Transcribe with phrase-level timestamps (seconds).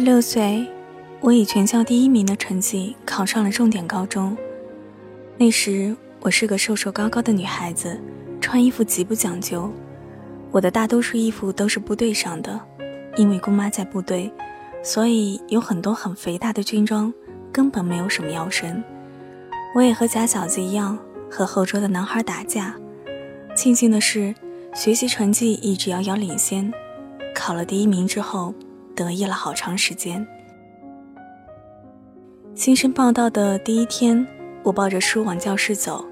[0.00, 0.66] 十六岁，
[1.20, 4.34] 我以全校第一名的成绩考上了重点高中。
[5.36, 8.00] 那时我是个瘦瘦高高的女孩子，
[8.40, 9.70] 穿衣服极不讲究。
[10.50, 12.58] 我的大多数衣服都是部队上的，
[13.18, 14.32] 因为姑妈在部队，
[14.82, 17.12] 所以有很多很肥大的军装，
[17.52, 18.82] 根本没有什么腰身。
[19.74, 20.98] 我也和假小子一样，
[21.30, 22.74] 和后桌的男孩打架。
[23.54, 24.34] 庆幸的是，
[24.74, 26.72] 学习成绩一直遥遥领先，
[27.34, 28.54] 考了第一名之后。
[29.00, 30.26] 得意了好长时间。
[32.54, 34.26] 新生报道的第一天，
[34.62, 36.04] 我抱着书往教室走，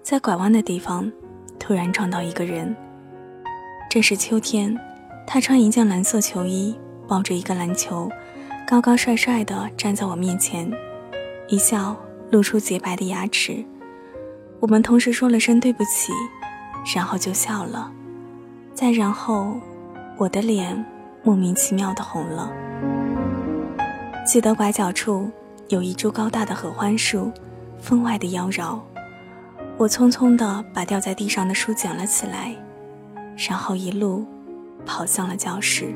[0.00, 1.10] 在拐弯的地方，
[1.58, 2.72] 突然撞到一个人。
[3.90, 4.78] 正是秋天，
[5.26, 8.08] 他穿一件蓝色球衣，抱着一个篮球，
[8.64, 10.70] 高高帅帅的站在我面前，
[11.48, 11.96] 一笑
[12.30, 13.64] 露出洁白的牙齿。
[14.60, 16.12] 我们同时说了声对不起，
[16.94, 17.90] 然后就笑了。
[18.72, 19.58] 再然后，
[20.16, 20.86] 我的脸。
[21.22, 22.50] 莫名其妙的红了。
[24.26, 25.30] 记得拐角处
[25.68, 27.30] 有一株高大的合欢树，
[27.78, 28.78] 分外的妖娆。
[29.76, 32.54] 我匆匆地把掉在地上的书捡了起来，
[33.48, 34.26] 然后一路
[34.84, 35.94] 跑向了教室。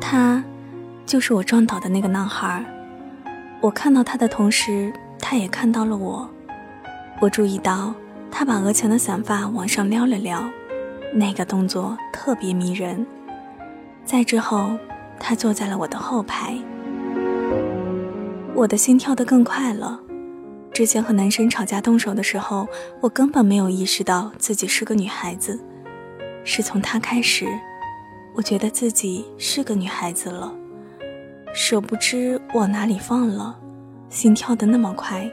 [0.00, 0.42] 他，
[1.04, 2.64] 就是我撞倒的那个男孩。
[3.60, 6.28] 我看到他的同时，他也看到了我。
[7.20, 7.94] 我注意到
[8.30, 10.44] 他把额前的散发往上撩了撩，
[11.14, 13.06] 那个动作特别迷人。
[14.06, 14.78] 再之后，
[15.18, 16.56] 他坐在了我的后排。
[18.54, 20.00] 我的心跳得更快了。
[20.72, 22.68] 之前和男生吵架动手的时候，
[23.00, 25.58] 我根本没有意识到自己是个女孩子。
[26.44, 27.46] 是从他开始，
[28.36, 30.54] 我觉得自己是个女孩子了。
[31.52, 33.58] 手不知往哪里放了，
[34.08, 35.28] 心跳得那么快，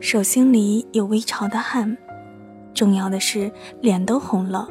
[0.00, 1.96] 手心里有微潮的汗，
[2.74, 3.48] 重要的是
[3.80, 4.68] 脸都红了。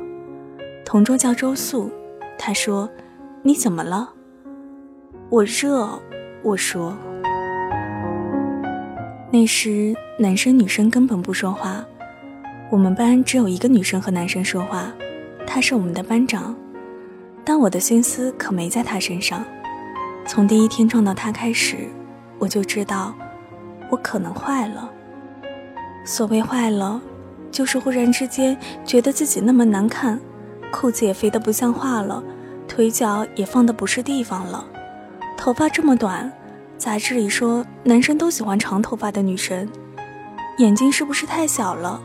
[0.83, 1.89] 同桌叫周素，
[2.38, 2.89] 他说。
[3.44, 4.07] 你怎么了？
[5.31, 6.00] 我热，
[6.44, 6.96] 我说。
[9.31, 11.84] 那时男生女生根本不说话，
[12.69, 14.94] 我们班只有一个女生和男生说话，
[15.47, 16.56] 他是我们的班长。
[17.44, 19.44] 但我的心思可没在他身上。
[20.28, 21.88] 从第一天撞到他开始，
[22.38, 23.12] 我就知道
[23.90, 24.88] 我可能坏了。
[26.06, 27.01] 所谓坏了，
[27.50, 30.19] 就是忽然之间觉得自己那么难看，
[30.72, 32.24] 裤子也肥得不像话了。
[32.71, 34.65] 腿脚也放的不是地方了，
[35.37, 36.31] 头发这么短，
[36.77, 39.67] 杂志里说男生都喜欢长头发的女生，
[40.57, 42.01] 眼睛是不是太小了？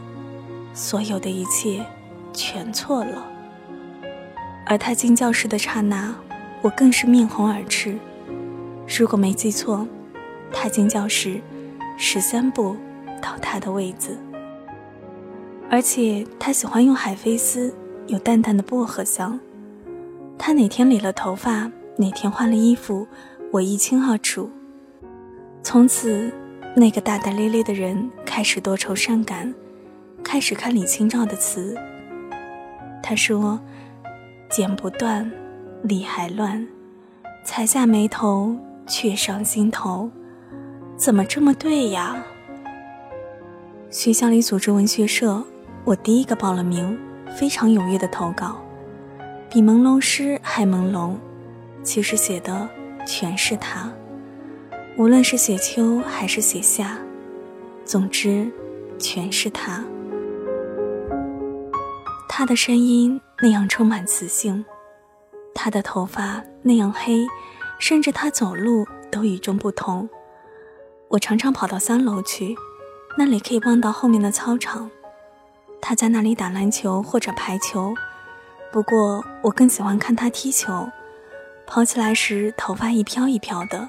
[0.75, 1.87] 所有的一切，
[2.33, 3.25] 全错了。
[4.67, 6.13] 而他进教室的刹那，
[6.63, 7.97] 我更是面红耳赤。
[8.99, 9.87] 如果没记错，
[10.53, 11.41] 他进教室，
[11.97, 12.77] 十三步
[13.23, 14.19] 到他的位子。
[15.71, 17.73] 而且他喜欢用海飞丝，
[18.09, 19.39] 有淡淡的薄荷香。
[20.39, 23.07] 他哪天理了头发，哪天换了衣服，
[23.53, 24.51] 我一清二楚。
[25.63, 26.33] 从此，
[26.77, 29.53] 那个大大咧咧的人开始多愁善感，
[30.23, 31.77] 开始看李清照的词。
[33.03, 33.59] 他说
[34.51, 35.31] ：“剪不断，
[35.83, 36.67] 理还乱，
[37.45, 38.55] 才下眉头，
[38.87, 40.11] 却上心头，
[40.97, 42.25] 怎么这么对呀？”
[43.91, 45.43] 学校里组织文学社，
[45.85, 46.99] 我第一个报了名，
[47.37, 48.61] 非常踊跃的投稿。
[49.57, 51.15] 比朦胧诗还朦胧，
[51.83, 52.69] 其实写的
[53.07, 53.91] 全是他。
[54.99, 56.99] 无论是写秋还是写夏，
[57.83, 58.53] 总之，
[58.99, 59.83] 全是他。
[62.29, 64.63] 他的声音那样充满磁性，
[65.55, 67.27] 他的头发那样黑，
[67.79, 70.07] 甚至他走路都与众不同。
[71.09, 72.55] 我常常跑到三楼去，
[73.17, 74.91] 那里可以望到后面的操场。
[75.81, 77.95] 他在那里打篮球或者排球。
[78.77, 80.87] 不过，我更喜欢看他踢球，
[81.67, 83.89] 跑起来时头发一飘一飘的。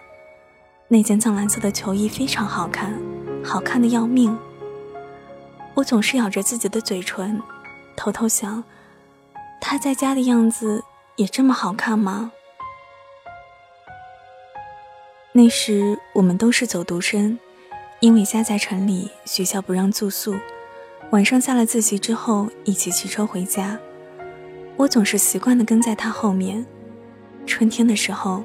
[0.88, 2.98] 那件藏蓝色的球衣非常好看，
[3.44, 4.40] 好看的要命。
[5.74, 7.44] 我总是咬着自己的嘴唇，
[7.98, 8.64] 偷偷想，
[9.60, 10.86] 他在家的样子
[11.18, 12.32] 也这么好看吗？
[15.34, 17.38] 那时我们都是走读生，
[18.00, 20.38] 因为家在城里，学校不让住宿，
[21.12, 23.78] 晚上下了自习之后，一起骑车回家。
[24.78, 26.64] 我总是习惯地跟在他后面。
[27.48, 28.44] 春天的时候，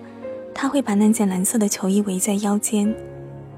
[0.55, 2.93] 他会把那件蓝色的球衣围在腰间，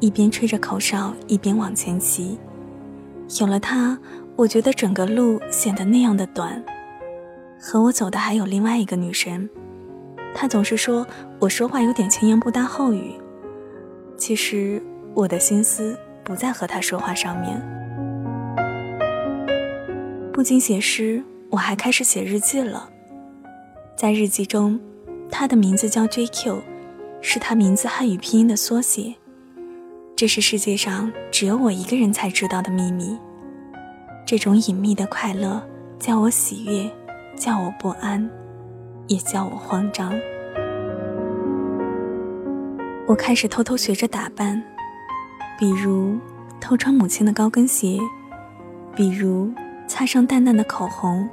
[0.01, 2.37] 一边吹着口哨，一边往前骑。
[3.41, 3.97] 有了他，
[4.35, 6.63] 我觉得整个路显得那样的短。
[7.61, 9.49] 和我走的还有另外一个女生，
[10.35, 11.07] 她总是说
[11.39, 13.13] 我说话有点前言不搭后语。
[14.17, 14.83] 其实
[15.15, 17.63] 我的心思不在和她说话上面。
[20.33, 21.23] 不仅写诗。
[21.55, 22.89] 我还开始写日记了，
[23.97, 24.81] 在日记中，
[25.31, 26.61] 他的名字叫 JQ，
[27.21, 29.15] 是他名字汉语拼音的缩写。
[30.17, 33.17] 这是世界上只有我一个人才知道的秘密。
[34.27, 35.63] 这种隐秘的快乐，
[35.97, 36.91] 叫我喜悦，
[37.37, 38.29] 叫我不安，
[39.07, 40.13] 也叫我慌张。
[43.07, 44.61] 我开始偷偷学着打扮，
[45.57, 46.19] 比如
[46.61, 48.01] 偷穿母亲的高跟鞋，
[48.97, 49.53] 比如
[49.87, 51.29] 擦上淡淡的口红。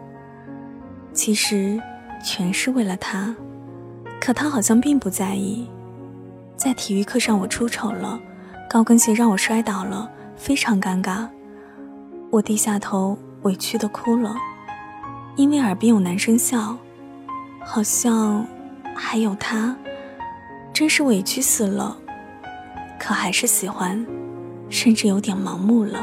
[1.13, 1.79] 其实，
[2.23, 3.35] 全是为了他。
[4.19, 5.67] 可他好像并不在意。
[6.55, 8.19] 在体育课上，我出丑了。
[8.69, 11.27] 高跟鞋让我摔倒了，非常尴尬。
[12.29, 14.33] 我低下头，委屈的哭了，
[15.35, 16.77] 因为耳边有男生笑，
[17.59, 18.45] 好像
[18.95, 19.75] 还有他，
[20.71, 21.97] 真是委屈死了。
[22.97, 24.05] 可还是喜欢，
[24.69, 25.99] 甚至有点盲目了。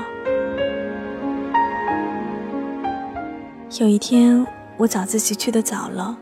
[3.80, 4.46] 有一天，
[4.78, 6.16] 我早自习去的早了，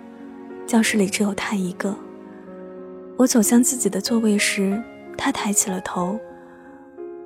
[0.67, 1.95] 教室里只有他一个。
[3.19, 4.83] 我走向自己的座位时，
[5.17, 6.19] 他抬起了头。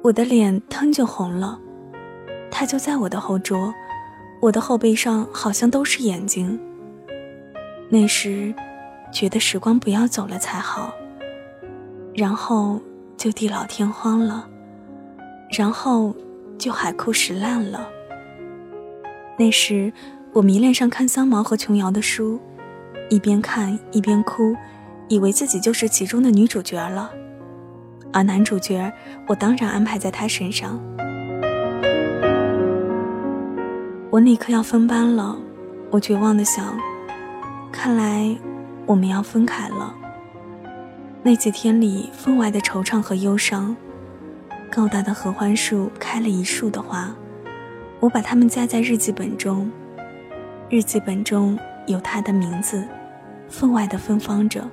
[0.02, 1.56] 我的脸腾就红了，
[2.50, 3.72] 他就在我的后桌，
[4.42, 6.58] 我的后背上好像都是眼睛。
[7.88, 8.52] 那时，
[9.12, 10.92] 觉得时光不要走了才好，
[12.12, 12.80] 然后
[13.16, 14.48] 就地老天荒了，
[15.56, 16.12] 然后
[16.58, 17.88] 就海枯石烂了。
[19.38, 19.92] 那时，
[20.32, 22.38] 我迷恋上看三毛和琼瑶的书，
[23.08, 24.54] 一边看一边哭，
[25.08, 27.10] 以为自己就是其中的女主角了。
[28.12, 28.92] 而男主角，
[29.26, 30.80] 我当然安排在他身上。
[34.08, 35.36] 我那刻要分班了，
[35.90, 36.78] 我绝望的想：
[37.72, 38.36] 看来
[38.86, 39.92] 我们要分开了。
[41.24, 43.74] 那几天里，分外的惆怅和忧伤。
[44.70, 47.12] 高大的合欢树开了一树的花，
[47.98, 49.68] 我把它们夹在日记本中。
[50.70, 51.58] 日记本中
[51.88, 52.86] 有他的名字，
[53.48, 54.64] 分外的芬芳着。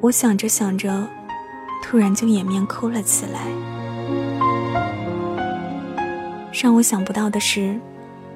[0.00, 1.04] 我想着想着。
[1.80, 3.40] 突然就掩面哭了起来。
[6.52, 7.78] 让我想不到的是，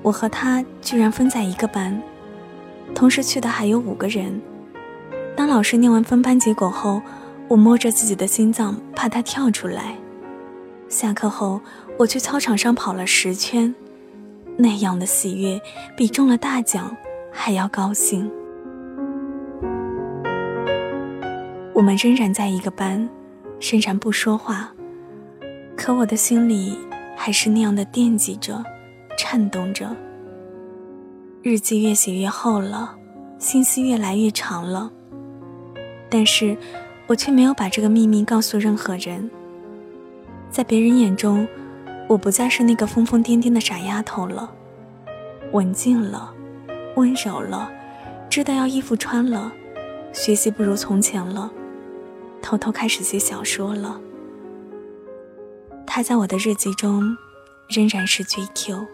[0.00, 2.00] 我和他居然分在一个班，
[2.94, 4.40] 同时去的还有五个人。
[5.36, 7.02] 当老师念完分班结果后，
[7.48, 9.96] 我摸着自己的心脏，怕他跳出来。
[10.88, 11.60] 下课后，
[11.98, 13.74] 我去操场上跑了十圈，
[14.56, 15.60] 那样的喜悦
[15.96, 16.96] 比中了大奖
[17.30, 18.30] 还要高兴。
[21.74, 23.08] 我们仍然在一个班。
[23.64, 24.72] 虽然不说话，
[25.76, 26.76] 可我的心里
[27.16, 28.60] 还是那样的惦记着，
[29.16, 29.88] 颤动着。
[31.42, 32.96] 日记越写越厚了，
[33.38, 34.90] 心思越来越长了。
[36.10, 36.56] 但是，
[37.06, 39.30] 我却没有把这个秘密告诉任何人。
[40.50, 41.46] 在别人眼中，
[42.12, 44.52] 我不再是那个疯疯癫癫的傻丫头了，
[45.52, 46.30] 文静了，
[46.94, 47.72] 温柔了，
[48.28, 49.50] 知道要衣服穿了，
[50.12, 51.50] 学习不如从前了。
[52.42, 53.98] 偷偷开始写小说了。
[55.86, 57.16] 他在我的日记中，
[57.70, 58.86] 仍然是 GQ。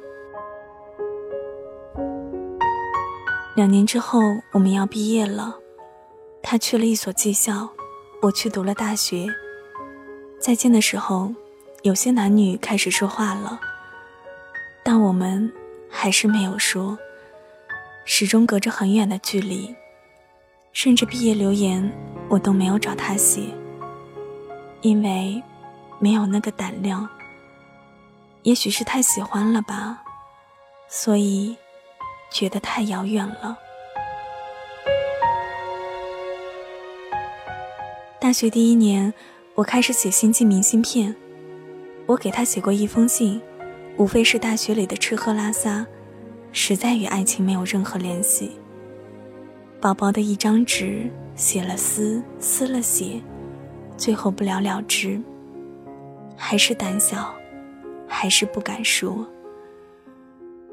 [3.57, 4.21] 两年之后，
[4.53, 5.57] 我们要毕业了。
[6.41, 7.69] 他去了一所技校，
[8.23, 9.27] 我去读了大学。
[10.39, 11.33] 再见的时候，
[11.83, 13.59] 有些男女开始说话了，
[14.83, 15.51] 但我们
[15.89, 16.99] 还是没有说，
[18.05, 19.75] 始终隔着很远的距离，
[20.73, 21.91] 甚至毕业留言。
[22.29, 23.41] 我都没有找他写，
[24.83, 25.43] 因为
[25.99, 27.09] 没有那个胆量。
[28.43, 30.03] 也许是太喜欢了吧，
[30.89, 31.57] 所以
[32.31, 33.57] 觉得太遥远了。
[38.21, 39.15] 大学第一年，
[39.55, 41.17] 我开始写信寄明信片。
[42.09, 43.41] 我给他写过一封信，
[43.99, 45.87] 无非是大学里的吃喝拉撒，
[46.51, 48.59] 实在与爱情没有任何联系。
[49.81, 51.09] 薄薄的一张纸。
[51.37, 53.23] 写了撕，撕了写，
[53.97, 55.23] 最后不了了之。
[56.37, 57.33] 还是胆小，
[58.09, 59.25] 还是不敢说。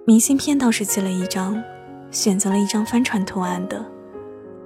[0.07, 1.63] 明信片倒是寄了一张，
[2.09, 3.85] 选择了一张帆船图案的，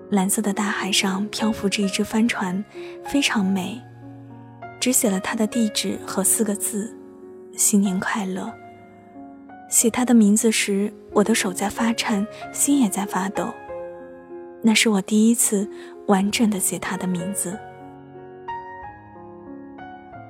[0.09, 2.63] 蓝色的大海上漂浮着一只帆船，
[3.03, 3.77] 非常美。
[4.79, 6.95] 只写了他的地址和四个字：
[7.55, 8.51] 新年快乐。
[9.69, 13.53] 写他的名字时，我的手在发颤，心也在发抖。
[14.61, 15.69] 那是我第一次
[16.07, 17.57] 完整的写他的名字，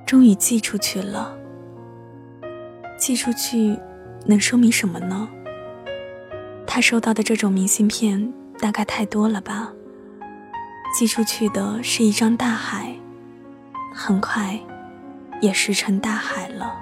[0.04, 1.36] 终于寄出去了。
[2.98, 3.78] 寄出去
[4.26, 5.28] 能说明什么呢？
[6.66, 9.72] 他收到的这种明信片大概太多了吧。
[10.96, 12.94] 寄出去的是一张大海，
[13.92, 14.58] 很快
[15.40, 16.74] 也石沉大海了。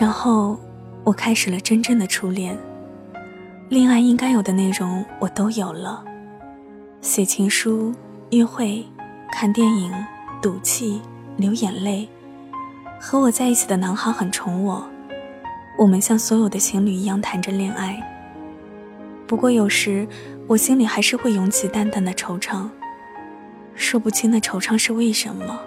[0.00, 0.58] 然后。
[1.06, 2.58] 我开始了真正的初恋，
[3.68, 6.04] 恋爱应该有的内容我都有了：
[7.00, 7.94] 写情书、
[8.30, 8.84] 约会、
[9.30, 9.92] 看电影、
[10.42, 11.00] 赌气、
[11.36, 12.08] 流眼泪。
[12.98, 14.84] 和我在一起的男孩很宠我，
[15.78, 18.02] 我们像所有的情侣一样谈着恋爱。
[19.28, 20.08] 不过有时
[20.48, 22.68] 我心里还是会涌起淡淡的惆怅，
[23.74, 25.58] 说不清的惆怅是为什么。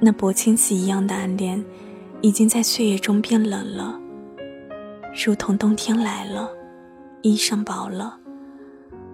[0.00, 1.62] 那薄亲戚一样的暗恋，
[2.22, 4.00] 已经在岁月中变冷了，
[5.26, 6.48] 如同冬天来了，
[7.20, 8.18] 衣裳薄了。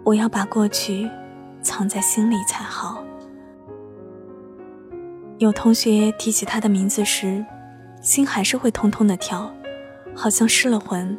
[0.04, 1.11] 我要把过去
[1.61, 3.02] 藏在心里才好。
[5.38, 7.44] 有同学提起他的名字时，
[8.00, 9.52] 心还是会痛痛的跳，
[10.14, 11.18] 好像失了魂。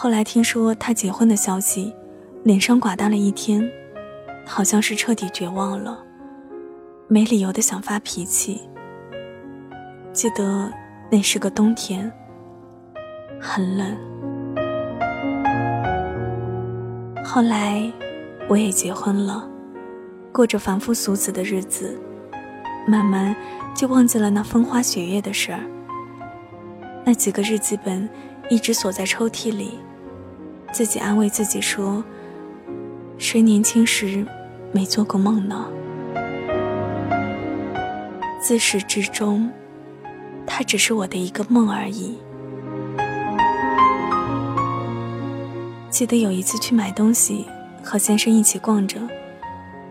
[0.00, 1.92] 后来听说他结婚的消息，
[2.44, 3.68] 脸上寡淡了一天，
[4.46, 5.98] 好像是彻底绝望了，
[7.08, 8.60] 没理由的想发脾气。
[10.12, 10.72] 记得
[11.10, 12.08] 那是个冬天，
[13.40, 13.98] 很冷。
[17.24, 17.92] 后来
[18.48, 19.50] 我也结婚了，
[20.32, 21.98] 过着凡夫俗子的日子。
[22.86, 23.34] 慢慢
[23.74, 25.58] 就忘记了那风花雪月的事儿。
[27.04, 28.08] 那几个日记本
[28.48, 29.80] 一直锁在抽屉里，
[30.72, 32.04] 自己安慰自己说
[33.18, 34.24] ：“谁年轻时
[34.72, 35.66] 没做过梦呢？”
[38.40, 39.50] 自始至终，
[40.46, 42.16] 它只是我的一个梦而已。
[45.90, 47.44] 记得有一次去买东西，
[47.82, 49.00] 和先生一起逛着，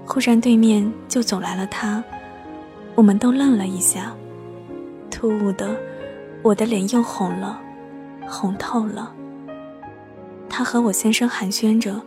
[0.06, 2.02] 忽然对面就走来了他。
[2.96, 4.16] 我们都愣了一下，
[5.12, 5.76] 突兀的，
[6.42, 7.60] 我的脸又红了，
[8.26, 9.14] 红透了。
[10.50, 12.02] 他和我先生寒暄着，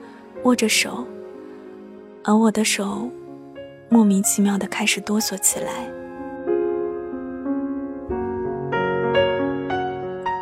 [0.45, 1.07] 握着手，
[2.25, 3.11] 而我的手
[3.89, 5.89] 莫名其妙的开始哆嗦起来。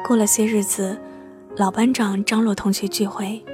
[0.07, 0.99] 过了些日子，
[1.57, 3.45] 老班长张罗同学聚会，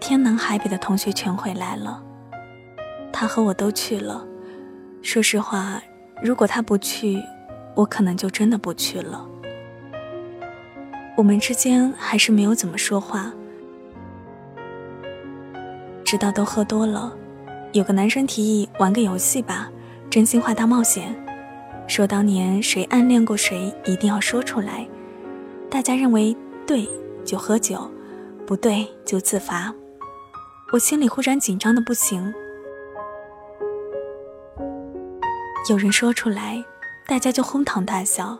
[0.00, 2.02] 天南海北的同学全回来了，
[3.12, 4.26] 他和我都去了。
[5.02, 5.80] 说实话。
[6.22, 7.18] 如果他不去，
[7.74, 9.26] 我可能就真的不去了。
[11.16, 13.32] 我们之间还是没有怎么说话，
[16.10, 17.16] 直到都喝多了，
[17.70, 19.70] 有个男生提议玩个游戏吧，
[20.10, 21.14] 真心话大冒险，
[21.86, 24.88] 说当年谁暗恋过谁，一定要说出来。
[25.70, 26.36] 大家认为
[26.66, 26.88] 对
[27.24, 27.88] 就喝酒，
[28.44, 29.72] 不对就自罚。
[30.72, 32.34] 我心里忽然紧张的不行。
[35.68, 36.64] 有人说出来，
[37.06, 38.36] 大家就哄堂大笑，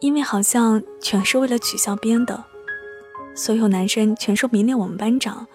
[0.00, 2.42] 因为好像全是为了取笑编的。
[3.34, 5.46] 所有男生全说迷恋我们班长，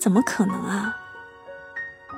[0.00, 0.96] 怎么可能啊？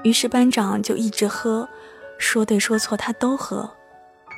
[0.05, 1.69] 于是班长就一直喝，
[2.17, 3.69] 说对说错他都喝，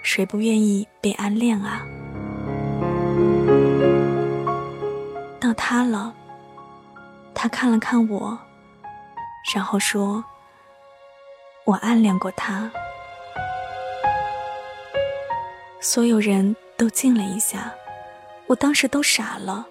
[0.02, 1.82] 谁不愿意被暗恋啊？
[5.38, 6.14] 到他了，
[7.34, 8.38] 他看了看我，
[9.54, 10.24] 然后说
[11.66, 12.70] ：“我暗恋过他。”
[15.80, 17.70] 所有人都静了一下，
[18.46, 19.66] 我当时都傻了。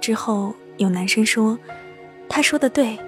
[0.00, 1.56] 之后有男生说
[2.28, 2.98] ：“他说的对，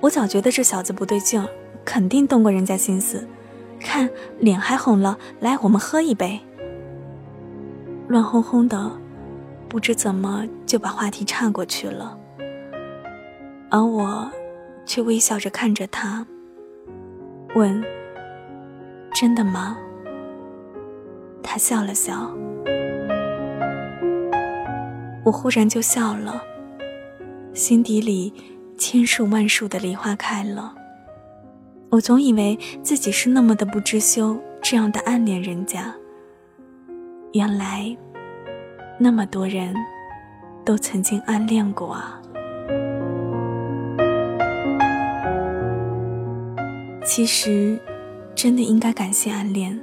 [0.00, 1.42] 我早觉得这小子不对劲，
[1.84, 3.26] 肯定动过人家心思。
[3.80, 6.40] 看脸还红了，来，我们喝一杯。”
[8.08, 8.90] 乱哄哄的，
[9.68, 12.18] 不知怎么就把话题岔过去了。
[13.70, 14.30] 而我
[14.86, 16.26] 却微笑着看着他，
[17.54, 17.82] 问
[19.14, 19.76] ：“真的吗？”
[21.42, 22.30] 他笑了笑，
[25.24, 26.42] 我忽然就笑了，
[27.52, 28.32] 心底里
[28.86, 30.74] 千树万树的梨花开了。
[31.88, 35.90] 我总以为自己是那么的不知羞，这样的暗恋人家。
[37.32, 37.96] 原来，
[38.98, 39.74] 那么多人
[40.66, 42.20] 都曾经暗恋过啊。
[47.06, 47.80] 其实，
[48.34, 49.80] 真的应该感谢暗恋。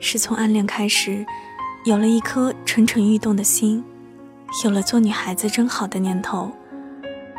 [0.00, 1.24] 是从暗恋开始，
[1.84, 3.84] 有了一颗蠢蠢欲动的心，
[4.64, 6.50] 有了做女孩子真好的念头，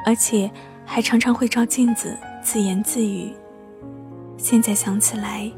[0.05, 0.49] 而且
[0.85, 3.31] 还常常会照镜子自言自语。
[4.37, 5.51] 现在想起来，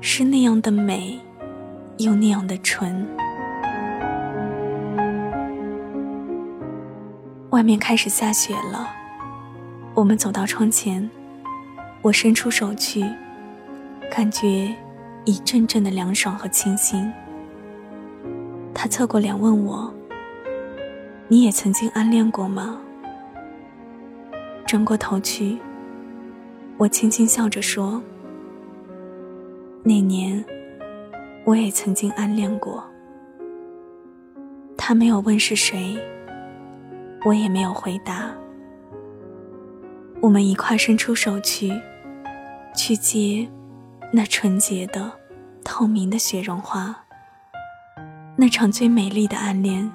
[0.00, 1.18] 是那样的美，
[1.98, 3.06] 又那样的纯。
[7.50, 8.88] 外面开始下雪了，
[9.94, 11.10] 我们走到窗前，
[12.02, 13.04] 我伸出手去，
[14.10, 14.74] 感觉。
[15.28, 17.12] 一阵阵的凉爽和清新。
[18.72, 19.92] 他侧过脸问我
[21.26, 22.78] ：“你也曾经暗恋过吗？”
[24.66, 25.56] 转过头去，
[26.76, 28.02] 我轻轻笑着说
[29.84, 30.44] ：“那年，
[31.44, 32.84] 我也曾经暗恋过。”
[34.76, 35.96] 他没有问是谁，
[37.24, 38.34] 我也没有回答。
[40.20, 41.72] 我们一块伸出手去，
[42.76, 43.48] 去接
[44.12, 45.12] 那纯洁的、
[45.64, 47.04] 透明的雪绒花。
[48.36, 49.90] 那场最美丽的暗恋，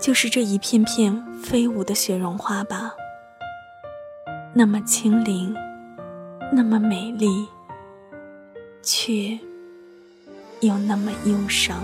[0.00, 2.92] 就是这一片片飞舞的雪绒花吧。
[4.52, 5.54] 那么轻灵，
[6.52, 7.46] 那么美丽，
[8.82, 9.38] 却
[10.60, 11.76] 又那么忧伤。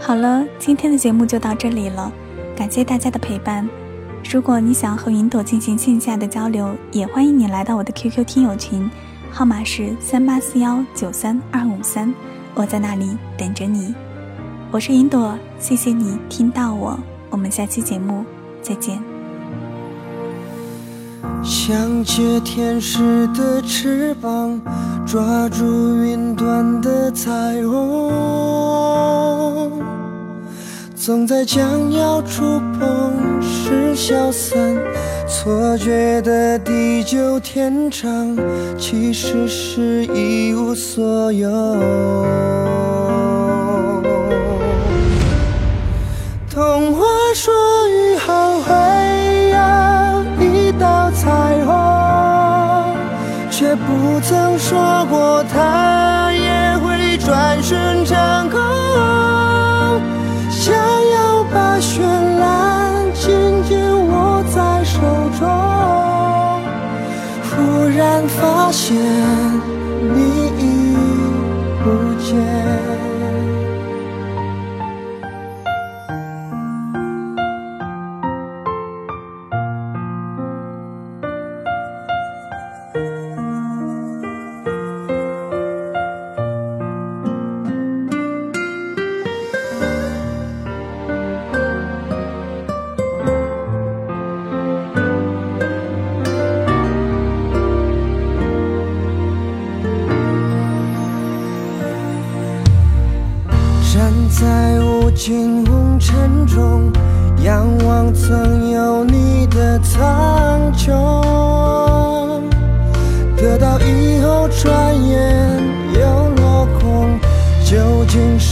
[0.00, 2.12] 好了，今天的节目就到这里了，
[2.56, 3.68] 感谢大家的陪伴。
[4.30, 8.88] 如果你想和云朵进行线下的交流，也欢迎你来到我的 QQ 听友群，
[9.32, 12.14] 号码是三八四幺九三二五三，
[12.54, 13.92] 我在那里等着你。
[14.70, 16.98] 我是云朵，谢谢你听到我，
[17.30, 18.22] 我们下期节目
[18.60, 19.02] 再见。
[21.42, 24.60] 想借天使的翅膀，
[25.06, 25.64] 抓住
[26.04, 27.32] 云端的彩
[27.66, 28.12] 虹。
[30.94, 34.76] 总在将要触碰时消散，
[35.26, 38.36] 错觉的地久天长，
[38.76, 41.48] 其实是一无所有。
[68.70, 69.47] 现。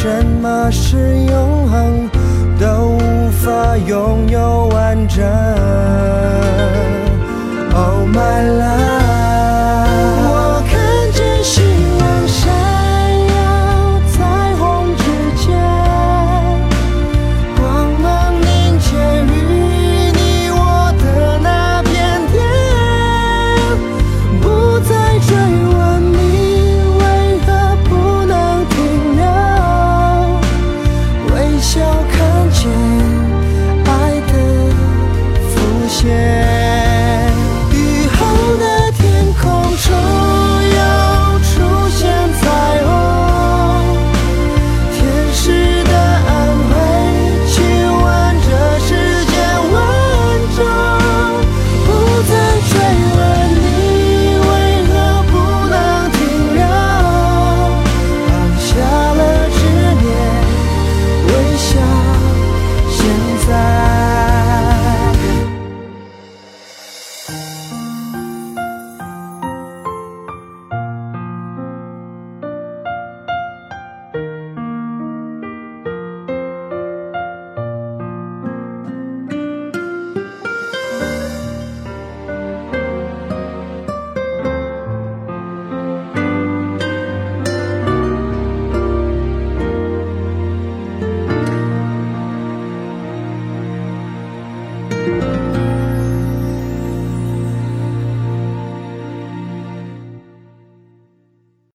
[0.07, 2.09] 什么是永恒
[2.61, 5.66] 都无法拥有完整。